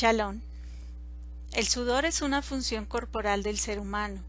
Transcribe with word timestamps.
Chalón. 0.00 0.40
El 1.52 1.66
sudor 1.66 2.06
es 2.06 2.22
una 2.22 2.40
función 2.40 2.86
corporal 2.86 3.42
del 3.42 3.58
ser 3.58 3.78
humano, 3.78 4.22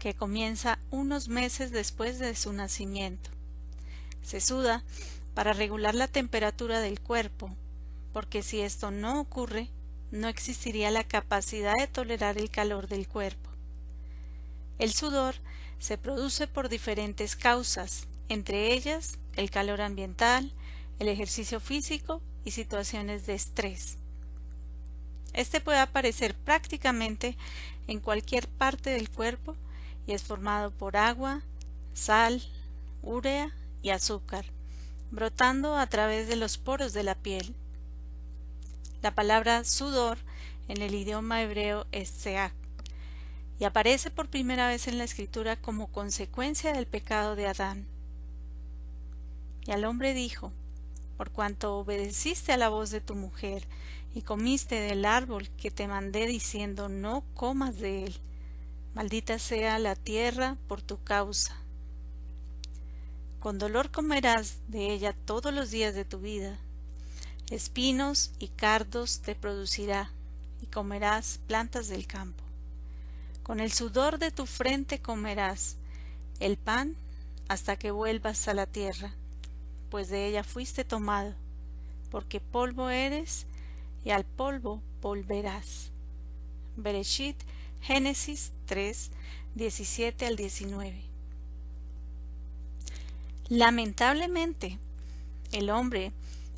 que 0.00 0.14
comienza 0.14 0.80
unos 0.90 1.28
meses 1.28 1.70
después 1.70 2.18
de 2.18 2.34
su 2.34 2.52
nacimiento. 2.52 3.30
Se 4.24 4.40
suda 4.40 4.82
para 5.32 5.52
regular 5.52 5.94
la 5.94 6.08
temperatura 6.08 6.80
del 6.80 6.98
cuerpo, 6.98 7.54
porque 8.12 8.42
si 8.42 8.62
esto 8.62 8.90
no 8.90 9.20
ocurre, 9.20 9.70
no 10.10 10.26
existiría 10.26 10.90
la 10.90 11.04
capacidad 11.04 11.76
de 11.78 11.86
tolerar 11.86 12.36
el 12.36 12.50
calor 12.50 12.88
del 12.88 13.06
cuerpo. 13.06 13.48
El 14.80 14.92
sudor 14.92 15.36
se 15.78 15.98
produce 15.98 16.48
por 16.48 16.68
diferentes 16.68 17.36
causas, 17.36 18.08
entre 18.28 18.72
ellas 18.72 19.20
el 19.36 19.52
calor 19.52 19.82
ambiental, 19.82 20.52
el 20.98 21.06
ejercicio 21.06 21.60
físico 21.60 22.20
y 22.44 22.50
situaciones 22.50 23.24
de 23.24 23.34
estrés. 23.34 23.98
Este 25.32 25.60
puede 25.60 25.78
aparecer 25.78 26.34
prácticamente 26.34 27.36
en 27.86 28.00
cualquier 28.00 28.48
parte 28.48 28.90
del 28.90 29.10
cuerpo 29.10 29.56
y 30.06 30.12
es 30.12 30.22
formado 30.22 30.70
por 30.70 30.96
agua, 30.96 31.42
sal, 31.94 32.42
urea 33.02 33.54
y 33.82 33.90
azúcar, 33.90 34.44
brotando 35.10 35.76
a 35.76 35.86
través 35.86 36.28
de 36.28 36.36
los 36.36 36.58
poros 36.58 36.92
de 36.92 37.02
la 37.02 37.14
piel. 37.14 37.54
La 39.00 39.14
palabra 39.14 39.64
sudor 39.64 40.18
en 40.68 40.82
el 40.82 40.94
idioma 40.94 41.42
hebreo 41.42 41.86
es 41.92 42.08
seak 42.08 42.54
y 43.58 43.64
aparece 43.64 44.10
por 44.10 44.28
primera 44.28 44.68
vez 44.68 44.88
en 44.88 44.98
la 44.98 45.04
escritura 45.04 45.56
como 45.56 45.86
consecuencia 45.86 46.72
del 46.72 46.86
pecado 46.86 47.36
de 47.36 47.46
Adán. 47.46 47.86
Y 49.64 49.70
al 49.70 49.84
hombre 49.84 50.14
dijo, 50.14 50.52
por 51.16 51.30
cuanto 51.30 51.76
obedeciste 51.78 52.52
a 52.52 52.56
la 52.56 52.68
voz 52.68 52.90
de 52.90 53.00
tu 53.00 53.14
mujer 53.14 53.66
y 54.14 54.22
comiste 54.22 54.76
del 54.80 55.04
árbol 55.04 55.48
que 55.50 55.70
te 55.70 55.88
mandé 55.88 56.26
diciendo 56.26 56.88
no 56.88 57.24
comas 57.34 57.78
de 57.78 58.04
él. 58.04 58.20
Maldita 58.94 59.38
sea 59.38 59.78
la 59.78 59.96
tierra 59.96 60.56
por 60.68 60.82
tu 60.82 61.02
causa. 61.02 61.56
Con 63.40 63.58
dolor 63.58 63.90
comerás 63.90 64.58
de 64.68 64.92
ella 64.92 65.14
todos 65.24 65.52
los 65.52 65.70
días 65.70 65.94
de 65.94 66.04
tu 66.04 66.18
vida. 66.18 66.58
Espinos 67.50 68.32
y 68.38 68.48
cardos 68.48 69.20
te 69.20 69.34
producirá, 69.34 70.10
y 70.60 70.66
comerás 70.66 71.40
plantas 71.46 71.88
del 71.88 72.06
campo. 72.06 72.44
Con 73.42 73.60
el 73.60 73.72
sudor 73.72 74.18
de 74.18 74.30
tu 74.30 74.46
frente 74.46 75.00
comerás 75.00 75.76
el 76.38 76.56
pan 76.56 76.96
hasta 77.48 77.76
que 77.76 77.90
vuelvas 77.90 78.46
a 78.46 78.54
la 78.54 78.66
tierra, 78.66 79.12
pues 79.90 80.08
de 80.08 80.28
ella 80.28 80.44
fuiste 80.44 80.84
tomado, 80.84 81.34
porque 82.10 82.40
polvo 82.40 82.88
eres 82.90 83.46
y 84.04 84.10
al 84.10 84.24
polvo 84.24 84.82
volverás. 85.00 85.90
Bereshit, 86.76 87.36
Génesis 87.80 88.52
3, 88.66 89.10
17 89.54 90.26
al 90.26 90.36
19. 90.36 91.02
Lamentablemente, 93.48 94.78
el 95.52 95.68
hombre, 95.70 96.12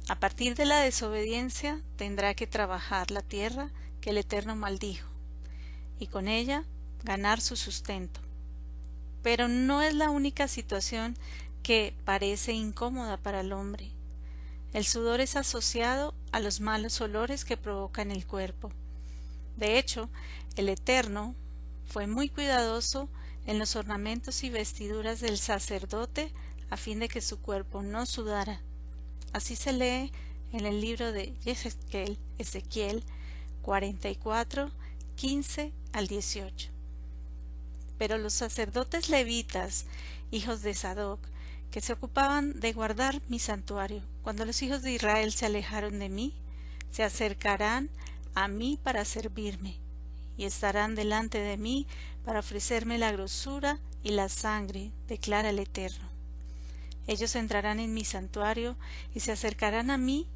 a 0.09 0.21
partir 0.21 0.55
de 0.55 0.67
la 0.67 0.81
desobediencia, 0.81 1.81
tendrá 1.97 2.35
que 2.35 2.47
trabajar 2.47 3.11
la 3.11 3.23
tierra 3.23 3.71
que 4.01 4.11
el 4.11 4.19
Eterno 4.19 4.55
maldijo, 4.55 5.09
y 5.99 6.07
con 6.07 6.29
ella 6.29 6.65
ganar 7.03 7.41
su 7.41 7.57
sustento. 7.57 8.21
Pero 9.23 9.49
no 9.49 9.83
es 9.83 9.95
la 9.95 10.11
única 10.11 10.47
situación 10.47 11.17
que 11.63 11.95
parece 12.05 12.53
incómoda 12.53 13.17
para 13.17 13.41
el 13.41 13.53
hombre. 13.53 13.91
El 14.75 14.85
sudor 14.85 15.21
es 15.21 15.37
asociado 15.37 16.15
a 16.33 16.41
los 16.41 16.61
malos 16.61 17.01
olores 17.01 17.45
que 17.45 17.57
provoca 17.57 18.03
en 18.03 18.11
el 18.11 18.27
cuerpo. 18.27 18.73
De 19.57 19.79
hecho, 19.79 20.11
el 20.57 20.69
Eterno 20.69 21.37
fue 21.87 22.09
muy 22.09 22.29
cuidadoso 22.29 23.09
en 23.47 23.61
los 23.61 23.77
ornamentos 23.77 24.43
y 24.43 24.51
vestiduras 24.51 25.21
del 25.21 25.39
sacerdote 25.39 26.33
a 26.71 26.77
fin 26.77 26.99
de 26.99 27.09
que 27.09 27.21
su 27.21 27.41
cuerpo 27.41 27.83
no 27.83 28.05
sudara. 28.05 28.63
Así 29.33 29.55
se 29.55 29.73
lee 29.73 30.11
en 30.53 30.67
el 30.67 30.81
libro 30.81 31.13
de 31.13 31.37
Ezequiel, 31.45 32.19
Ezequiel 32.39 33.05
44, 33.63 34.73
15 35.15 35.73
al 35.93 36.09
18. 36.09 36.71
Pero 37.97 38.19
los 38.19 38.35
sacerdotes 38.35 39.09
levitas, 39.09 39.87
hijos 40.33 40.63
de 40.63 40.75
Sadoc, 40.75 41.21
que 41.75 41.81
se 41.81 41.95
ocupaban 41.95 42.61
de 42.61 42.73
guardar 42.73 43.21
mi 43.29 43.41
santuario. 43.41 44.01
Cuando 44.23 44.45
los 44.45 44.63
hijos 44.63 44.83
de 44.83 44.93
Israel 44.93 45.33
se 45.33 45.47
alejaron 45.47 45.99
de 45.99 46.09
mí, 46.09 46.33
se 46.93 47.03
acercarán 47.03 47.91
a 48.33 48.47
mí 48.47 48.79
para 48.81 49.05
servirme, 49.05 49.81
y 50.37 50.45
estarán 50.45 50.95
delante 50.95 51.41
de 51.41 51.57
mí 51.57 51.89
para 52.25 52.39
ofrecerme 52.39 52.97
la 52.97 53.11
grosura 53.11 53.81
y 54.05 54.11
la 54.11 54.29
sangre, 54.29 54.93
declara 55.09 55.51
el 55.51 55.59
Eterno. 55.59 56.09
Ellos 57.09 57.35
entrarán 57.35 57.81
en 57.81 57.93
mi 57.93 58.05
santuario 58.05 58.77
y 59.13 59.19
se 59.19 59.33
acercarán 59.33 59.91
a 59.91 59.99
mí, 59.99 60.29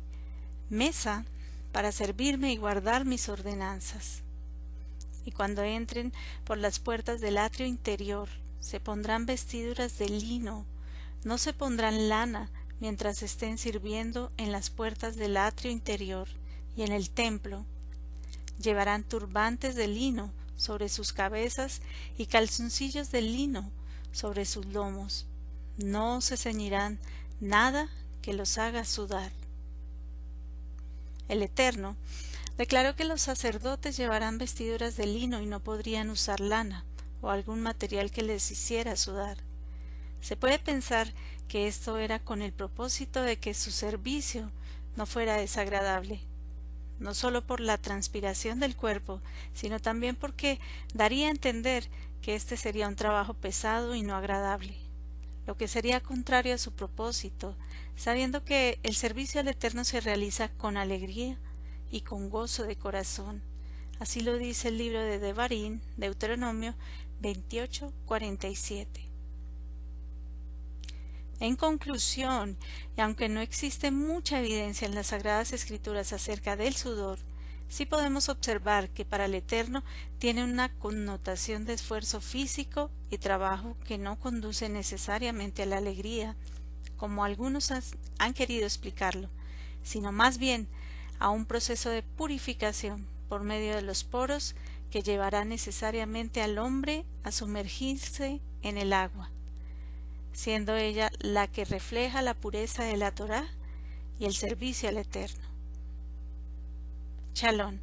mesa, 0.70 1.24
para 1.70 1.92
servirme 1.92 2.52
y 2.52 2.56
guardar 2.56 3.04
mis 3.04 3.28
ordenanzas. 3.28 4.24
Y 5.24 5.30
cuando 5.30 5.62
entren 5.62 6.12
por 6.42 6.58
las 6.58 6.80
puertas 6.80 7.20
del 7.20 7.38
atrio 7.38 7.68
interior, 7.68 8.28
se 8.58 8.80
pondrán 8.80 9.24
vestiduras 9.24 9.98
de 9.98 10.08
lino, 10.08 10.66
no 11.24 11.38
se 11.38 11.52
pondrán 11.52 12.08
lana 12.08 12.50
mientras 12.80 13.22
estén 13.22 13.58
sirviendo 13.58 14.32
en 14.36 14.52
las 14.52 14.70
puertas 14.70 15.16
del 15.16 15.36
atrio 15.36 15.70
interior 15.70 16.28
y 16.76 16.82
en 16.82 16.92
el 16.92 17.10
templo. 17.10 17.64
Llevarán 18.60 19.04
turbantes 19.04 19.74
de 19.74 19.88
lino 19.88 20.32
sobre 20.56 20.88
sus 20.88 21.12
cabezas 21.12 21.80
y 22.16 22.26
calzoncillos 22.26 23.10
de 23.10 23.22
lino 23.22 23.70
sobre 24.12 24.44
sus 24.44 24.66
lomos. 24.66 25.26
No 25.76 26.20
se 26.20 26.36
ceñirán 26.36 26.98
nada 27.40 27.88
que 28.22 28.32
los 28.32 28.58
haga 28.58 28.84
sudar. 28.84 29.32
El 31.28 31.42
Eterno 31.42 31.96
declaró 32.56 32.96
que 32.96 33.04
los 33.04 33.22
sacerdotes 33.22 33.96
llevarán 33.96 34.38
vestiduras 34.38 34.96
de 34.96 35.06
lino 35.06 35.40
y 35.40 35.46
no 35.46 35.60
podrían 35.60 36.10
usar 36.10 36.40
lana 36.40 36.84
o 37.20 37.30
algún 37.30 37.60
material 37.60 38.10
que 38.10 38.22
les 38.22 38.50
hiciera 38.50 38.96
sudar. 38.96 39.47
Se 40.20 40.36
puede 40.36 40.58
pensar 40.58 41.12
que 41.48 41.66
esto 41.66 41.98
era 41.98 42.18
con 42.18 42.42
el 42.42 42.52
propósito 42.52 43.22
de 43.22 43.38
que 43.38 43.54
su 43.54 43.70
servicio 43.70 44.50
no 44.96 45.06
fuera 45.06 45.36
desagradable, 45.36 46.20
no 46.98 47.14
sólo 47.14 47.46
por 47.46 47.60
la 47.60 47.78
transpiración 47.78 48.60
del 48.60 48.76
cuerpo, 48.76 49.20
sino 49.54 49.80
también 49.80 50.16
porque 50.16 50.58
daría 50.92 51.28
a 51.28 51.30
entender 51.30 51.88
que 52.20 52.34
este 52.34 52.56
sería 52.56 52.88
un 52.88 52.96
trabajo 52.96 53.34
pesado 53.34 53.94
y 53.94 54.02
no 54.02 54.16
agradable, 54.16 54.76
lo 55.46 55.56
que 55.56 55.68
sería 55.68 56.02
contrario 56.02 56.54
a 56.54 56.58
su 56.58 56.72
propósito, 56.72 57.56
sabiendo 57.96 58.44
que 58.44 58.78
el 58.82 58.94
servicio 58.94 59.40
al 59.40 59.48
Eterno 59.48 59.84
se 59.84 60.00
realiza 60.00 60.48
con 60.50 60.76
alegría 60.76 61.38
y 61.90 62.02
con 62.02 62.28
gozo 62.28 62.64
de 62.64 62.76
corazón. 62.76 63.42
Así 63.98 64.20
lo 64.20 64.36
dice 64.36 64.68
el 64.68 64.78
libro 64.78 65.00
de 65.00 65.18
Devarim, 65.18 65.80
Deuteronomio 65.96 66.74
28, 67.20 67.92
47. 68.06 69.07
En 71.40 71.54
conclusión, 71.54 72.56
y 72.96 73.00
aunque 73.00 73.28
no 73.28 73.40
existe 73.40 73.92
mucha 73.92 74.40
evidencia 74.40 74.86
en 74.88 74.94
las 74.96 75.08
Sagradas 75.08 75.52
Escrituras 75.52 76.12
acerca 76.12 76.56
del 76.56 76.74
sudor, 76.74 77.20
sí 77.68 77.86
podemos 77.86 78.28
observar 78.28 78.90
que 78.90 79.04
para 79.04 79.26
el 79.26 79.36
Eterno 79.36 79.84
tiene 80.18 80.42
una 80.42 80.74
connotación 80.80 81.64
de 81.64 81.74
esfuerzo 81.74 82.20
físico 82.20 82.90
y 83.08 83.18
trabajo 83.18 83.76
que 83.84 83.98
no 83.98 84.18
conduce 84.18 84.68
necesariamente 84.68 85.62
a 85.62 85.66
la 85.66 85.76
alegría, 85.76 86.34
como 86.96 87.22
algunos 87.22 87.70
han 88.18 88.34
querido 88.34 88.64
explicarlo, 88.64 89.30
sino 89.84 90.10
más 90.10 90.38
bien 90.38 90.66
a 91.20 91.30
un 91.30 91.46
proceso 91.46 91.88
de 91.90 92.02
purificación 92.02 93.06
por 93.28 93.44
medio 93.44 93.76
de 93.76 93.82
los 93.82 94.02
poros 94.02 94.56
que 94.90 95.02
llevará 95.02 95.44
necesariamente 95.44 96.42
al 96.42 96.58
hombre 96.58 97.04
a 97.22 97.30
sumergirse 97.30 98.40
en 98.62 98.76
el 98.76 98.92
agua 98.92 99.30
siendo 100.32 100.76
ella 100.76 101.10
la 101.20 101.46
que 101.48 101.64
refleja 101.64 102.22
la 102.22 102.34
pureza 102.34 102.84
de 102.84 102.96
la 102.96 103.14
Torá 103.14 103.46
y 104.18 104.24
el 104.24 104.34
servicio 104.34 104.88
al 104.88 104.98
Eterno. 104.98 105.46
Shalom. 107.34 107.78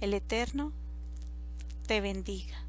El 0.00 0.14
Eterno 0.14 0.72
te 1.86 2.00
bendiga. 2.00 2.63